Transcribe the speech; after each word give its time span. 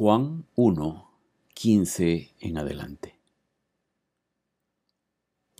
Juan 0.00 0.46
1, 0.54 1.10
15 1.54 2.32
en 2.38 2.56
adelante. 2.56 3.18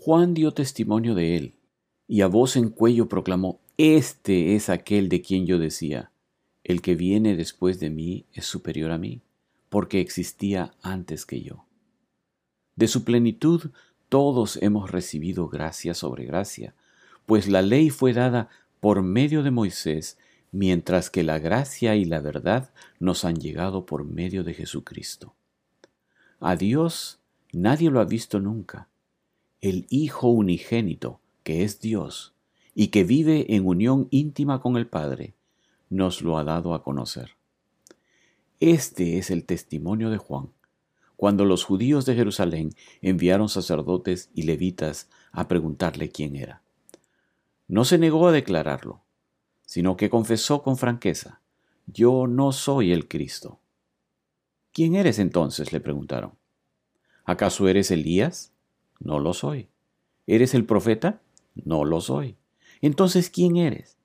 Juan 0.01 0.33
dio 0.33 0.53
testimonio 0.53 1.17
de 1.17 1.37
él, 1.37 1.54
y 2.07 2.21
a 2.21 2.29
voz 2.29 2.54
en 2.54 2.69
cuello 2.69 3.09
proclamó, 3.09 3.59
Este 3.79 4.54
es 4.54 4.69
aquel 4.69 5.09
de 5.09 5.22
quien 5.22 5.45
yo 5.45 5.59
decía, 5.59 6.12
el 6.62 6.82
que 6.82 6.95
viene 6.95 7.35
después 7.35 7.80
de 7.80 7.90
mí 7.90 8.27
es 8.32 8.46
superior 8.46 8.93
a 8.93 8.98
mí, 8.98 9.22
porque 9.71 10.01
existía 10.01 10.73
antes 10.83 11.27
que 11.27 11.43
yo. 11.43 11.65
De 12.77 12.87
su 12.87 13.03
plenitud 13.03 13.73
todos 14.09 14.57
hemos 14.63 14.93
recibido 14.93 15.49
gracia 15.49 15.95
sobre 15.95 16.27
gracia, 16.27 16.77
pues 17.27 17.48
la 17.48 17.61
ley 17.61 17.91
fue 17.91 18.12
dada 18.12 18.51
por 18.79 19.02
medio 19.02 19.43
de 19.43 19.51
Moisés, 19.51 20.16
mientras 20.52 21.10
que 21.10 21.23
la 21.23 21.38
gracia 21.38 21.96
y 21.96 22.05
la 22.05 22.20
verdad 22.20 22.70
nos 22.98 23.24
han 23.24 23.37
llegado 23.37 23.87
por 23.87 24.05
medio 24.05 24.45
de 24.45 24.55
Jesucristo. 24.55 25.34
A 26.40 26.56
Dios 26.56 27.18
nadie 27.52 27.90
lo 27.90 28.00
ha 28.00 28.04
visto 28.04 28.40
nunca. 28.40 28.88
El 29.60 29.87
Hijo 29.90 30.28
unigénito, 30.28 31.20
que 31.42 31.64
es 31.64 31.80
Dios, 31.80 32.34
y 32.74 32.88
que 32.88 33.04
vive 33.04 33.54
en 33.54 33.66
unión 33.66 34.06
íntima 34.10 34.60
con 34.60 34.76
el 34.76 34.87
Padre, 34.87 35.34
nos 35.90 36.23
lo 36.23 36.38
ha 36.38 36.45
dado 36.45 36.74
a 36.74 36.82
conocer. 36.82 37.30
Este 38.60 39.18
es 39.18 39.30
el 39.30 39.45
testimonio 39.45 40.10
de 40.10 40.18
Juan, 40.18 40.51
cuando 41.16 41.45
los 41.45 41.65
judíos 41.65 42.06
de 42.06 42.15
Jerusalén 42.15 42.70
enviaron 43.02 43.48
sacerdotes 43.48 44.30
y 44.34 44.42
levitas 44.42 45.09
a 45.32 45.48
preguntarle 45.48 46.10
quién 46.10 46.37
era. 46.37 46.62
No 47.66 47.84
se 47.84 47.98
negó 47.98 48.28
a 48.28 48.32
declararlo, 48.32 49.02
sino 49.68 49.98
que 49.98 50.08
confesó 50.08 50.62
con 50.62 50.78
franqueza, 50.78 51.42
yo 51.86 52.26
no 52.26 52.52
soy 52.52 52.90
el 52.90 53.06
Cristo. 53.06 53.60
¿Quién 54.72 54.95
eres 54.95 55.18
entonces? 55.18 55.74
le 55.74 55.80
preguntaron. 55.80 56.32
¿Acaso 57.26 57.68
eres 57.68 57.90
Elías? 57.90 58.51
No 58.98 59.18
lo 59.18 59.34
soy. 59.34 59.68
¿Eres 60.26 60.54
el 60.54 60.65
profeta? 60.65 61.20
No 61.54 61.84
lo 61.84 62.01
soy. 62.01 62.37
Entonces, 62.80 63.28
¿quién 63.28 63.59
eres? 63.59 63.98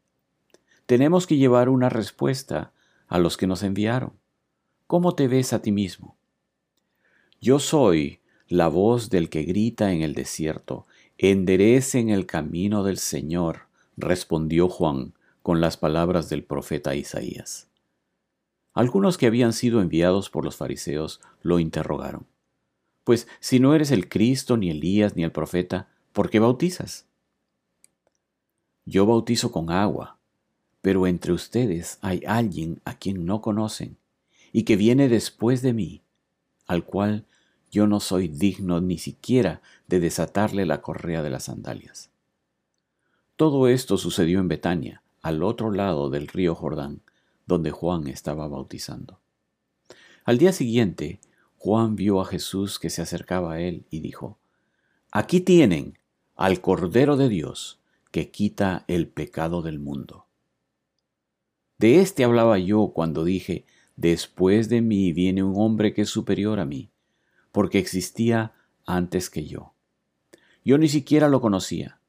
Tenemos 0.85 1.27
que 1.27 1.37
llevar 1.37 1.69
una 1.69 1.87
respuesta 1.87 2.73
a 3.07 3.17
los 3.17 3.37
que 3.37 3.47
nos 3.47 3.63
enviaron. 3.63 4.11
¿Cómo 4.85 5.15
te 5.15 5.29
ves 5.29 5.53
a 5.53 5.61
ti 5.61 5.71
mismo? 5.71 6.17
Yo 7.39 7.59
soy 7.59 8.19
la 8.49 8.67
voz 8.67 9.09
del 9.09 9.29
que 9.29 9.43
grita 9.43 9.93
en 9.93 10.01
el 10.01 10.13
desierto, 10.13 10.87
enderecen 11.17 12.09
el 12.09 12.25
camino 12.25 12.83
del 12.83 12.97
Señor, 12.97 13.67
respondió 13.95 14.67
Juan, 14.67 15.13
con 15.43 15.61
las 15.61 15.77
palabras 15.77 16.29
del 16.29 16.43
profeta 16.43 16.95
Isaías. 16.95 17.67
Algunos 18.73 19.19
que 19.19 19.27
habían 19.27 19.53
sido 19.53 19.81
enviados 19.81 20.31
por 20.31 20.43
los 20.43 20.55
fariseos 20.55 21.21
lo 21.43 21.59
interrogaron. 21.59 22.25
Pues 23.03 23.27
si 23.39 23.59
no 23.59 23.75
eres 23.75 23.91
el 23.91 24.09
Cristo, 24.09 24.57
ni 24.57 24.71
Elías, 24.71 25.15
ni 25.15 25.23
el 25.23 25.31
profeta, 25.31 25.89
¿por 26.13 26.29
qué 26.29 26.39
bautizas? 26.39 27.05
Yo 28.85 29.05
bautizo 29.05 29.51
con 29.51 29.69
agua, 29.69 30.17
pero 30.81 31.05
entre 31.07 31.33
ustedes 31.33 31.99
hay 32.01 32.23
alguien 32.25 32.81
a 32.85 32.97
quien 32.97 33.25
no 33.25 33.41
conocen 33.41 33.97
y 34.53 34.63
que 34.63 34.75
viene 34.75 35.09
después 35.09 35.61
de 35.61 35.73
mí, 35.73 36.01
al 36.65 36.85
cual 36.85 37.25
yo 37.69 37.85
no 37.85 37.99
soy 37.99 38.27
digno 38.27 38.81
ni 38.81 38.97
siquiera 38.97 39.61
de 39.87 39.99
desatarle 39.99 40.65
la 40.65 40.81
correa 40.81 41.21
de 41.21 41.29
las 41.29 41.45
sandalias. 41.45 42.11
Todo 43.35 43.67
esto 43.67 43.97
sucedió 43.97 44.39
en 44.39 44.47
Betania, 44.47 45.02
al 45.23 45.41
otro 45.41 45.71
lado 45.71 46.09
del 46.09 46.27
río 46.27 46.53
Jordán, 46.53 47.01
donde 47.47 47.71
Juan 47.71 48.07
estaba 48.07 48.47
bautizando. 48.47 49.19
Al 50.25 50.37
día 50.37 50.51
siguiente, 50.51 51.19
Juan 51.57 51.95
vio 51.95 52.21
a 52.21 52.25
Jesús 52.25 52.77
que 52.77 52.89
se 52.89 53.01
acercaba 53.01 53.53
a 53.53 53.61
él 53.61 53.85
y 53.89 54.01
dijo, 54.01 54.37
Aquí 55.11 55.39
tienen 55.39 55.97
al 56.35 56.61
Cordero 56.61 57.17
de 57.17 57.29
Dios 57.29 57.79
que 58.11 58.31
quita 58.31 58.83
el 58.87 59.07
pecado 59.07 59.61
del 59.61 59.79
mundo. 59.79 60.27
De 61.77 62.01
éste 62.01 62.23
hablaba 62.23 62.59
yo 62.59 62.91
cuando 62.93 63.23
dije, 63.23 63.65
Después 63.95 64.69
de 64.69 64.81
mí 64.81 65.13
viene 65.13 65.43
un 65.43 65.53
hombre 65.55 65.93
que 65.93 66.01
es 66.01 66.09
superior 66.09 66.59
a 66.59 66.65
mí, 66.65 66.89
porque 67.51 67.77
existía 67.77 68.53
antes 68.85 69.29
que 69.29 69.45
yo. 69.45 69.73
Yo 70.65 70.79
ni 70.79 70.89
siquiera 70.89 71.29
lo 71.29 71.41
conocía 71.41 72.01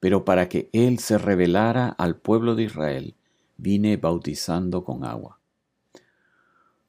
pero 0.00 0.24
para 0.24 0.48
que 0.48 0.70
Él 0.72 0.98
se 0.98 1.18
revelara 1.18 1.88
al 1.88 2.16
pueblo 2.16 2.54
de 2.54 2.64
Israel, 2.64 3.14
vine 3.58 3.98
bautizando 3.98 4.82
con 4.82 5.04
agua. 5.04 5.38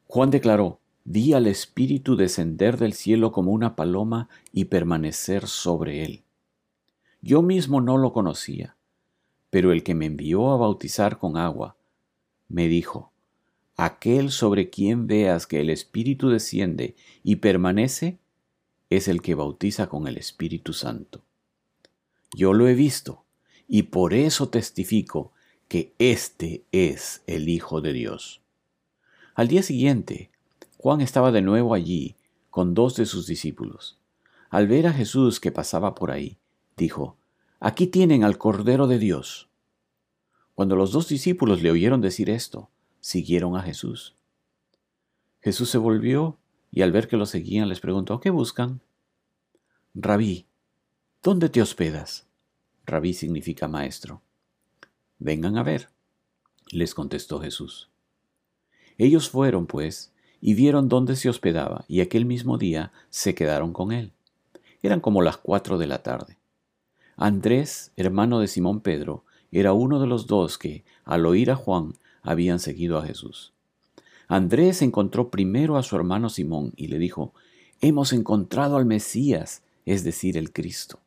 Juan 0.07 0.31
declaró, 0.31 0.79
vi 1.03 1.33
al 1.33 1.47
Espíritu 1.47 2.15
descender 2.15 2.77
del 2.77 2.93
cielo 2.93 3.31
como 3.31 3.51
una 3.51 3.75
paloma 3.75 4.29
y 4.53 4.65
permanecer 4.65 5.47
sobre 5.47 6.03
él. 6.03 6.23
Yo 7.21 7.41
mismo 7.41 7.81
no 7.81 7.97
lo 7.97 8.13
conocía, 8.13 8.75
pero 9.49 9.71
el 9.71 9.83
que 9.83 9.95
me 9.95 10.05
envió 10.05 10.51
a 10.51 10.57
bautizar 10.57 11.17
con 11.17 11.37
agua, 11.37 11.75
me 12.47 12.67
dijo, 12.67 13.11
aquel 13.75 14.31
sobre 14.31 14.69
quien 14.69 15.07
veas 15.07 15.47
que 15.47 15.61
el 15.61 15.69
Espíritu 15.69 16.29
desciende 16.29 16.95
y 17.23 17.37
permanece, 17.37 18.19
es 18.89 19.07
el 19.07 19.21
que 19.21 19.35
bautiza 19.35 19.87
con 19.87 20.07
el 20.07 20.17
Espíritu 20.17 20.73
Santo. 20.73 21.23
Yo 22.33 22.53
lo 22.53 22.67
he 22.67 22.75
visto 22.75 23.23
y 23.67 23.83
por 23.83 24.13
eso 24.13 24.49
testifico 24.49 25.31
que 25.67 25.93
este 25.99 26.65
es 26.71 27.23
el 27.27 27.49
Hijo 27.49 27.81
de 27.81 27.93
Dios. 27.93 28.41
Al 29.35 29.47
día 29.47 29.63
siguiente, 29.63 30.29
Juan 30.77 31.01
estaba 31.01 31.31
de 31.31 31.41
nuevo 31.41 31.73
allí 31.73 32.15
con 32.49 32.73
dos 32.73 32.95
de 32.95 33.05
sus 33.05 33.27
discípulos. 33.27 33.97
Al 34.49 34.67
ver 34.67 34.87
a 34.87 34.93
Jesús 34.93 35.39
que 35.39 35.51
pasaba 35.51 35.95
por 35.95 36.11
ahí, 36.11 36.37
dijo, 36.75 37.17
Aquí 37.59 37.87
tienen 37.87 38.23
al 38.23 38.37
Cordero 38.37 38.87
de 38.87 38.97
Dios. 38.97 39.49
Cuando 40.55 40.75
los 40.75 40.91
dos 40.91 41.07
discípulos 41.07 41.61
le 41.61 41.71
oyeron 41.71 42.01
decir 42.01 42.29
esto, 42.29 42.69
siguieron 42.99 43.55
a 43.55 43.61
Jesús. 43.61 44.15
Jesús 45.41 45.69
se 45.69 45.77
volvió 45.77 46.37
y 46.71 46.81
al 46.81 46.91
ver 46.91 47.07
que 47.07 47.17
lo 47.17 47.25
seguían 47.25 47.69
les 47.69 47.79
preguntó, 47.79 48.19
¿qué 48.19 48.29
buscan? 48.29 48.81
Rabí, 49.93 50.45
¿Dónde 51.23 51.49
te 51.49 51.61
hospedas? 51.61 52.25
Rabí 52.83 53.13
significa 53.13 53.67
maestro. 53.67 54.23
Vengan 55.19 55.55
a 55.55 55.61
ver, 55.61 55.89
les 56.71 56.95
contestó 56.95 57.39
Jesús. 57.39 57.91
Ellos 58.97 59.29
fueron, 59.29 59.67
pues, 59.67 60.11
y 60.41 60.55
vieron 60.55 60.89
dónde 60.89 61.15
se 61.15 61.29
hospedaba, 61.29 61.85
y 61.87 62.01
aquel 62.01 62.25
mismo 62.25 62.57
día 62.57 62.91
se 63.11 63.35
quedaron 63.35 63.71
con 63.71 63.91
él. 63.91 64.13
Eran 64.81 64.99
como 64.99 65.21
las 65.21 65.37
cuatro 65.37 65.77
de 65.77 65.85
la 65.85 66.01
tarde. 66.01 66.39
Andrés, 67.17 67.91
hermano 67.97 68.39
de 68.39 68.47
Simón 68.47 68.79
Pedro, 68.79 69.23
era 69.51 69.73
uno 69.73 69.99
de 69.99 70.07
los 70.07 70.25
dos 70.25 70.57
que, 70.57 70.83
al 71.05 71.27
oír 71.27 71.51
a 71.51 71.55
Juan, 71.55 71.93
habían 72.23 72.57
seguido 72.57 72.97
a 72.97 73.05
Jesús. 73.05 73.53
Andrés 74.27 74.81
encontró 74.81 75.29
primero 75.29 75.77
a 75.77 75.83
su 75.83 75.95
hermano 75.95 76.31
Simón 76.31 76.73
y 76.75 76.87
le 76.87 76.97
dijo, 76.97 77.35
Hemos 77.79 78.11
encontrado 78.11 78.77
al 78.77 78.87
Mesías, 78.87 79.61
es 79.85 80.03
decir, 80.03 80.35
el 80.35 80.51
Cristo. 80.51 80.99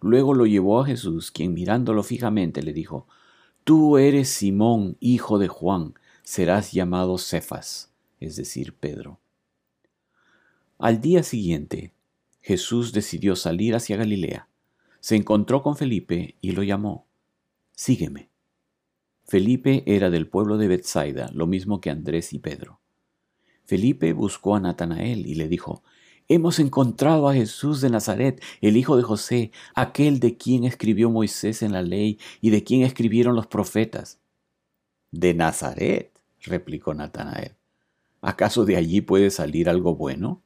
Luego 0.00 0.34
lo 0.34 0.46
llevó 0.46 0.80
a 0.80 0.86
Jesús, 0.86 1.30
quien 1.30 1.54
mirándolo 1.54 2.02
fijamente 2.02 2.62
le 2.62 2.72
dijo, 2.72 3.06
Tú 3.64 3.98
eres 3.98 4.28
Simón, 4.28 4.96
hijo 5.00 5.38
de 5.38 5.48
Juan, 5.48 5.94
serás 6.22 6.72
llamado 6.72 7.18
Cefas, 7.18 7.92
es 8.20 8.36
decir, 8.36 8.74
Pedro. 8.74 9.18
Al 10.78 11.00
día 11.00 11.22
siguiente, 11.22 11.92
Jesús 12.40 12.92
decidió 12.92 13.36
salir 13.36 13.74
hacia 13.74 13.96
Galilea. 13.96 14.48
Se 15.00 15.16
encontró 15.16 15.62
con 15.62 15.76
Felipe 15.76 16.36
y 16.40 16.52
lo 16.52 16.62
llamó. 16.62 17.06
Sígueme. 17.72 18.30
Felipe 19.24 19.82
era 19.86 20.08
del 20.08 20.28
pueblo 20.28 20.56
de 20.56 20.68
Bethsaida, 20.68 21.30
lo 21.34 21.46
mismo 21.46 21.80
que 21.80 21.90
Andrés 21.90 22.32
y 22.32 22.38
Pedro. 22.38 22.80
Felipe 23.66 24.14
buscó 24.14 24.54
a 24.54 24.60
Natanael 24.60 25.26
y 25.26 25.34
le 25.34 25.48
dijo, 25.48 25.82
Hemos 26.30 26.58
encontrado 26.58 27.26
a 27.26 27.32
Jesús 27.32 27.80
de 27.80 27.88
Nazaret, 27.88 28.42
el 28.60 28.76
hijo 28.76 28.98
de 28.98 29.02
José, 29.02 29.50
aquel 29.74 30.20
de 30.20 30.36
quien 30.36 30.64
escribió 30.64 31.08
Moisés 31.08 31.62
en 31.62 31.72
la 31.72 31.80
ley 31.80 32.18
y 32.42 32.50
de 32.50 32.62
quien 32.64 32.82
escribieron 32.82 33.34
los 33.34 33.46
profetas. 33.46 34.20
De 35.10 35.32
Nazaret, 35.32 36.12
replicó 36.42 36.92
Natanael. 36.92 37.56
¿Acaso 38.20 38.66
de 38.66 38.76
allí 38.76 39.00
puede 39.00 39.30
salir 39.30 39.70
algo 39.70 39.94
bueno? 39.94 40.42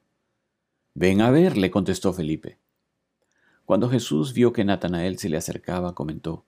Ven 0.94 1.20
a 1.20 1.32
ver, 1.32 1.56
le 1.56 1.73
contestó 1.73 2.12
Felipe. 2.12 2.58
Cuando 3.64 3.90
Jesús 3.90 4.35
vio 4.35 4.52
que 4.52 4.64
Natanael 4.64 5.19
se 5.19 5.28
le 5.28 5.37
acercaba, 5.37 5.96
comentó, 5.96 6.44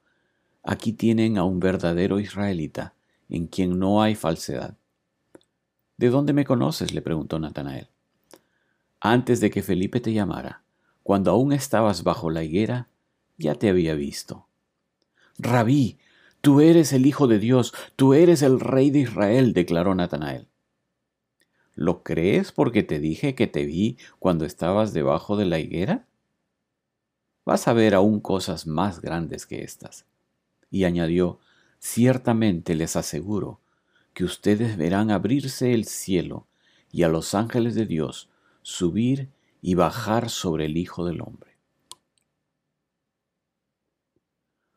Aquí 0.63 0.93
tienen 0.93 1.39
a 1.39 1.45
un 1.45 1.59
verdadero 1.59 2.21
israelita, 2.21 2.95
en 3.29 3.49
quien 3.49 3.81
no 3.81 4.01
hay 4.01 4.15
falsedad. 4.15 4.79
¿De 5.97 6.09
dónde 6.09 6.33
me 6.33 6.45
conoces? 6.45 6.95
le 6.95 7.03
preguntó 7.03 7.41
Natanael 7.41 7.94
antes 9.05 9.39
de 9.41 9.51
que 9.51 9.63
Felipe 9.63 10.01
te 10.01 10.15
llamara, 10.15 10.63
cuando 11.03 11.31
aún 11.31 11.53
estabas 11.53 12.05
bajo 12.05 12.31
la 12.31 12.43
higuera, 12.43 12.89
ya 13.37 13.55
te 13.55 13.69
había 13.69 13.95
visto. 13.95 14.47
Rabí, 15.37 15.99
tú 16.41 16.63
eres 16.63 16.95
el 16.95 17.05
Hijo 17.05 17.27
de 17.27 17.39
Dios, 17.39 17.75
tú 17.97 18.15
eres 18.15 18.41
el 18.41 18.61
Rey 18.61 18.91
de 18.91 19.01
Israel, 19.01 19.53
declaró 19.53 19.95
Natanael. 19.95 20.49
¿Lo 21.75 22.03
crees 22.03 22.51
porque 22.51 22.83
te 22.83 22.99
dije 22.99 23.35
que 23.35 23.47
te 23.47 23.67
vi 23.67 23.99
cuando 24.19 24.47
estabas 24.47 24.95
debajo 24.95 25.37
de 25.37 25.45
la 25.45 25.59
higuera? 25.59 26.07
Vas 27.45 27.69
a 27.69 27.75
ver 27.75 27.95
aún 27.95 28.21
cosas 28.21 28.67
más 28.67 29.03
grandes 29.03 29.45
que 29.45 29.65
estas. 29.65 30.07
Y 30.71 30.85
añadió, 30.85 31.41
ciertamente 31.79 32.75
les 32.75 32.97
aseguro 32.97 33.61
que 34.15 34.25
ustedes 34.25 34.79
verán 34.79 35.11
abrirse 35.11 35.75
el 35.75 35.85
cielo 35.85 36.47
y 36.91 37.03
a 37.03 37.09
los 37.09 37.35
ángeles 37.35 37.75
de 37.75 37.85
Dios 37.85 38.31
subir 38.65 39.29
y 39.61 39.75
bajar 39.75 40.31
sobre 40.31 40.65
el 40.65 40.79
Hijo 40.79 41.05
del 41.05 41.21
Hombre. 41.21 41.59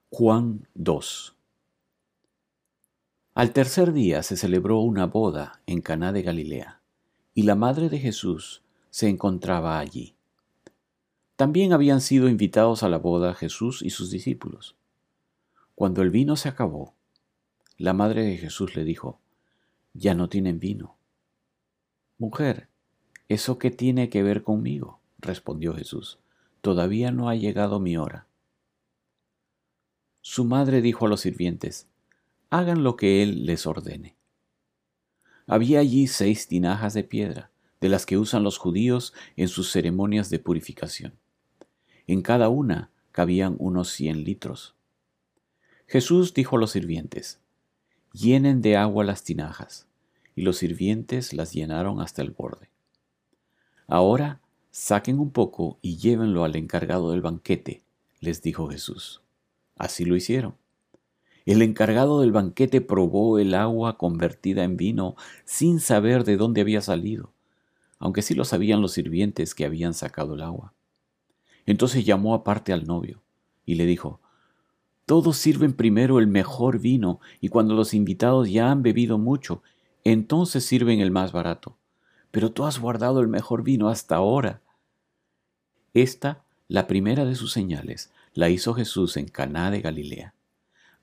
Juan 0.10 0.68
2 0.76 1.36
Al 3.34 3.54
tercer 3.54 3.94
día 3.94 4.24
se 4.24 4.36
celebró 4.36 4.80
una 4.80 5.06
boda 5.06 5.62
en 5.66 5.80
Caná 5.80 6.12
de 6.12 6.22
Galilea, 6.22 6.82
y 7.34 7.44
la 7.44 7.56
madre 7.56 7.88
de 7.88 8.00
Jesús 8.00 8.62
se 8.90 9.08
encontraba 9.08 9.80
allí. 9.80 10.16
También 11.38 11.72
habían 11.72 12.02
sido 12.02 12.28
invitados 12.28 12.84
a 12.84 12.90
la 12.90 12.98
boda 12.98 13.36
Jesús 13.36 13.82
y 13.82 13.92
sus 13.92 14.12
discípulos. 14.12 14.76
Cuando 15.76 16.02
el 16.02 16.10
vino 16.10 16.36
se 16.36 16.50
acabó, 16.50 16.94
la 17.78 17.94
madre 17.94 18.24
de 18.24 18.36
Jesús 18.36 18.76
le 18.76 18.84
dijo, 18.84 19.22
Ya 19.94 20.14
no 20.14 20.28
tienen 20.28 20.60
vino. 20.60 20.98
Mujer, 22.18 22.68
¿eso 23.30 23.58
qué 23.58 23.72
tiene 23.72 24.10
que 24.10 24.24
ver 24.24 24.44
conmigo? 24.44 25.00
respondió 25.20 25.74
Jesús. 25.74 26.20
Todavía 26.62 27.12
no 27.12 27.30
ha 27.30 27.36
llegado 27.36 27.80
mi 27.80 27.98
hora. 27.98 28.28
Su 30.22 30.44
madre 30.44 30.82
dijo 30.82 31.06
a 31.06 31.10
los 31.10 31.22
sirvientes, 31.22 31.88
Hagan 32.50 32.84
lo 32.84 32.96
que 32.96 33.24
él 33.24 33.46
les 33.46 33.66
ordene. 33.66 34.16
Había 35.48 35.80
allí 35.80 36.08
seis 36.08 36.48
tinajas 36.48 36.94
de 36.94 37.04
piedra, 37.04 37.52
de 37.80 37.90
las 37.90 38.06
que 38.06 38.18
usan 38.18 38.44
los 38.44 38.58
judíos 38.58 39.14
en 39.36 39.48
sus 39.48 39.72
ceremonias 39.72 40.30
de 40.30 40.40
purificación. 40.40 41.14
En 42.08 42.22
cada 42.22 42.50
una 42.50 42.92
cabían 43.12 43.56
unos 43.60 43.90
cien 43.90 44.24
litros. 44.24 44.76
Jesús 45.88 46.34
dijo 46.34 46.58
a 46.58 46.60
los 46.60 46.72
sirvientes, 46.72 47.40
Llenen 48.14 48.62
de 48.62 48.78
agua 48.78 49.04
las 49.04 49.24
tinajas 49.24 49.88
y 50.36 50.42
los 50.42 50.58
sirvientes 50.58 51.34
las 51.34 51.54
llenaron 51.54 52.02
hasta 52.02 52.22
el 52.22 52.32
borde. 52.32 52.70
Ahora 53.88 54.42
saquen 54.72 55.20
un 55.20 55.32
poco 55.32 55.80
y 55.82 55.98
llévenlo 55.98 56.44
al 56.44 56.56
encargado 56.56 57.12
del 57.12 57.22
banquete, 57.22 57.84
les 58.20 58.42
dijo 58.42 58.68
Jesús. 58.68 59.22
Así 59.76 60.06
lo 60.06 60.16
hicieron. 60.16 60.56
El 61.46 61.62
encargado 61.62 62.20
del 62.20 62.34
banquete 62.34 62.82
probó 62.82 63.40
el 63.40 63.56
agua 63.56 63.98
convertida 63.98 64.64
en 64.66 64.76
vino 64.76 65.16
sin 65.46 65.80
saber 65.80 66.26
de 66.26 66.36
dónde 66.36 66.62
había 66.62 66.82
salido, 66.82 67.32
aunque 68.00 68.22
sí 68.22 68.36
lo 68.36 68.44
sabían 68.44 68.82
los 68.82 68.92
sirvientes 68.92 69.56
que 69.56 69.66
habían 69.66 69.94
sacado 69.94 70.34
el 70.34 70.42
agua. 70.42 70.74
Entonces 71.66 72.06
llamó 72.06 72.34
aparte 72.34 72.74
al 72.74 72.86
novio 72.86 73.22
y 73.66 73.76
le 73.76 73.86
dijo, 73.86 74.20
Todos 75.06 75.38
sirven 75.38 75.74
primero 75.74 76.20
el 76.20 76.28
mejor 76.28 76.80
vino 76.80 77.22
y 77.40 77.48
cuando 77.48 77.74
los 77.76 77.94
invitados 77.94 78.50
ya 78.50 78.70
han 78.70 78.84
bebido 78.84 79.18
mucho 79.18 79.64
entonces 80.04 80.64
sirven 80.64 81.02
el 81.02 81.12
más 81.12 81.34
barato. 81.34 81.77
Pero 82.38 82.52
tú 82.52 82.66
has 82.66 82.78
guardado 82.78 83.20
el 83.20 83.28
mejor 83.28 83.64
vino 83.64 83.90
hasta 83.90 84.18
ahora. 84.18 84.62
Esta, 85.96 86.44
la 86.68 86.86
primera 86.86 87.26
de 87.26 87.34
sus 87.34 87.52
señales, 87.52 88.12
la 88.36 88.52
hizo 88.52 88.76
Jesús 88.76 89.18
en 89.18 89.28
Caná 89.28 89.72
de 89.72 89.82
Galilea. 89.82 90.36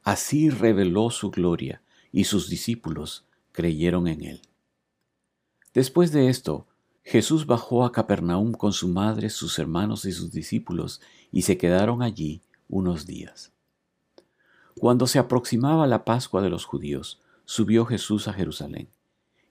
Así 0.04 0.48
reveló 0.48 1.10
su 1.10 1.32
gloria, 1.32 1.82
y 2.12 2.22
sus 2.22 2.48
discípulos 2.48 3.24
creyeron 3.50 4.06
en 4.06 4.22
él. 4.22 4.42
Después 5.72 6.12
de 6.12 6.28
esto, 6.28 6.68
Jesús 7.02 7.46
bajó 7.46 7.84
a 7.84 7.90
Capernaum 7.90 8.52
con 8.52 8.72
su 8.72 8.86
madre, 8.86 9.28
sus 9.28 9.58
hermanos 9.58 10.04
y 10.04 10.12
sus 10.12 10.30
discípulos, 10.30 11.00
y 11.32 11.42
se 11.42 11.58
quedaron 11.58 12.00
allí 12.00 12.42
unos 12.68 13.06
días. 13.06 13.50
Cuando 14.78 15.08
se 15.08 15.18
aproximaba 15.18 15.88
la 15.88 16.04
Pascua 16.04 16.42
de 16.42 16.50
los 16.50 16.64
judíos, 16.64 17.20
subió 17.44 17.86
Jesús 17.86 18.28
a 18.28 18.32
Jerusalén, 18.32 18.86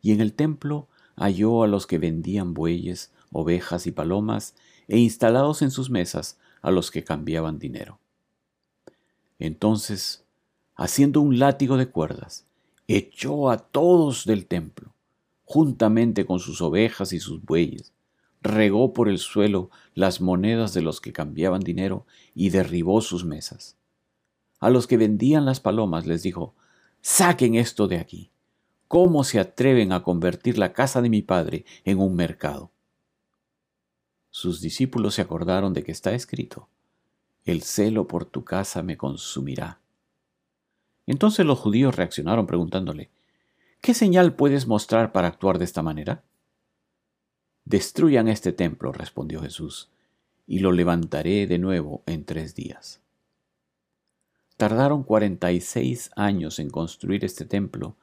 y 0.01 0.13
en 0.13 0.21
el 0.21 0.31
templo 0.31 0.87
halló 1.15 1.63
a 1.63 1.67
los 1.67 1.87
que 1.87 1.97
vendían 1.97 2.53
bueyes, 2.53 3.11
ovejas 3.31 3.87
y 3.87 3.91
palomas, 3.91 4.55
e 4.87 4.97
instalados 4.97 5.61
en 5.61 5.71
sus 5.71 5.89
mesas 5.89 6.37
a 6.61 6.71
los 6.71 6.91
que 6.91 7.03
cambiaban 7.03 7.59
dinero. 7.59 7.99
Entonces, 9.39 10.25
haciendo 10.75 11.21
un 11.21 11.39
látigo 11.39 11.77
de 11.77 11.87
cuerdas, 11.89 12.45
echó 12.87 13.49
a 13.49 13.57
todos 13.57 14.25
del 14.25 14.45
templo, 14.45 14.93
juntamente 15.45 16.25
con 16.25 16.39
sus 16.39 16.61
ovejas 16.61 17.13
y 17.13 17.19
sus 17.19 17.43
bueyes, 17.43 17.93
regó 18.41 18.93
por 18.93 19.09
el 19.09 19.19
suelo 19.19 19.69
las 19.95 20.21
monedas 20.21 20.73
de 20.73 20.81
los 20.81 20.99
que 20.99 21.13
cambiaban 21.13 21.61
dinero 21.61 22.05
y 22.35 22.49
derribó 22.49 23.01
sus 23.01 23.23
mesas. 23.25 23.77
A 24.59 24.69
los 24.69 24.87
que 24.87 24.97
vendían 24.97 25.45
las 25.45 25.59
palomas 25.59 26.05
les 26.05 26.23
dijo, 26.23 26.53
Saquen 27.01 27.55
esto 27.55 27.87
de 27.87 27.97
aquí. 27.97 28.32
¿Cómo 28.87 29.23
se 29.23 29.39
atreven 29.39 29.91
a 29.91 30.03
convertir 30.03 30.57
la 30.57 30.73
casa 30.73 31.01
de 31.01 31.09
mi 31.09 31.21
padre 31.21 31.65
en 31.83 31.99
un 31.99 32.15
mercado? 32.15 32.71
Sus 34.29 34.61
discípulos 34.61 35.15
se 35.15 35.21
acordaron 35.21 35.73
de 35.73 35.83
que 35.83 35.91
está 35.91 36.13
escrito, 36.13 36.67
El 37.45 37.61
celo 37.61 38.07
por 38.07 38.25
tu 38.25 38.43
casa 38.43 38.81
me 38.83 38.97
consumirá. 38.97 39.79
Entonces 41.05 41.45
los 41.45 41.59
judíos 41.59 41.95
reaccionaron 41.95 42.47
preguntándole, 42.47 43.09
¿qué 43.81 43.93
señal 43.93 44.35
puedes 44.35 44.67
mostrar 44.67 45.11
para 45.11 45.27
actuar 45.27 45.59
de 45.59 45.65
esta 45.65 45.81
manera? 45.81 46.23
Destruyan 47.65 48.27
este 48.27 48.53
templo, 48.53 48.91
respondió 48.91 49.41
Jesús, 49.41 49.89
y 50.47 50.59
lo 50.59 50.71
levantaré 50.71 51.47
de 51.47 51.59
nuevo 51.59 52.03
en 52.05 52.25
tres 52.25 52.55
días. 52.55 53.01
Tardaron 54.57 55.03
cuarenta 55.03 55.51
y 55.51 55.61
seis 55.61 56.11
años 56.15 56.59
en 56.59 56.69
construir 56.69 57.25
este 57.25 57.45
templo, 57.45 57.97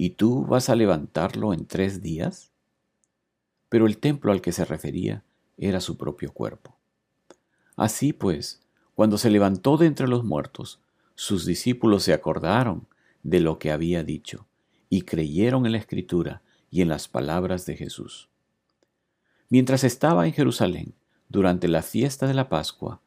¿y 0.00 0.10
tú 0.10 0.46
vas 0.46 0.68
a 0.68 0.76
levantarlo 0.76 1.52
en 1.52 1.66
tres 1.66 2.02
días? 2.02 2.52
Pero 3.68 3.84
el 3.84 3.98
templo 3.98 4.30
al 4.30 4.40
que 4.40 4.52
se 4.52 4.64
refería 4.64 5.24
era 5.56 5.80
su 5.80 5.96
propio 5.96 6.32
cuerpo. 6.32 6.76
Así 7.74 8.12
pues, 8.12 8.62
cuando 8.94 9.18
se 9.18 9.28
levantó 9.28 9.76
de 9.76 9.86
entre 9.86 10.06
los 10.06 10.22
muertos, 10.22 10.80
sus 11.16 11.44
discípulos 11.44 12.04
se 12.04 12.12
acordaron 12.12 12.86
de 13.24 13.40
lo 13.40 13.58
que 13.58 13.72
había 13.72 14.04
dicho 14.04 14.46
y 14.88 15.02
creyeron 15.02 15.66
en 15.66 15.72
la 15.72 15.78
escritura 15.78 16.42
y 16.70 16.80
en 16.82 16.88
las 16.88 17.08
palabras 17.08 17.66
de 17.66 17.76
Jesús. 17.76 18.28
Mientras 19.48 19.82
estaba 19.82 20.28
en 20.28 20.32
Jerusalén, 20.32 20.94
durante 21.28 21.66
la 21.66 21.82
fiesta 21.82 22.28
de 22.28 22.34
la 22.34 22.48
Pascua, 22.48 23.00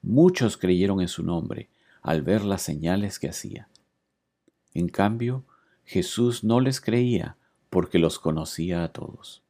muchos 0.00 0.56
creyeron 0.56 1.00
en 1.00 1.08
su 1.08 1.24
nombre 1.24 1.70
al 2.02 2.22
ver 2.22 2.44
las 2.44 2.62
señales 2.62 3.18
que 3.18 3.30
hacía. 3.30 3.68
En 4.74 4.88
cambio, 4.88 5.42
Jesús 5.86 6.42
no 6.42 6.60
les 6.60 6.80
creía 6.80 7.36
porque 7.70 7.98
los 7.98 8.18
conocía 8.18 8.82
a 8.82 8.88
todos. 8.88 9.42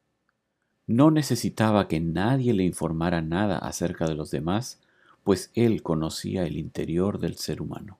No 0.86 1.10
necesitaba 1.10 1.88
que 1.88 1.98
nadie 1.98 2.52
le 2.52 2.62
informara 2.62 3.22
nada 3.22 3.58
acerca 3.58 4.06
de 4.06 4.14
los 4.14 4.30
demás, 4.30 4.80
pues 5.24 5.50
él 5.54 5.82
conocía 5.82 6.44
el 6.44 6.58
interior 6.58 7.18
del 7.18 7.36
ser 7.36 7.60
humano. 7.60 7.98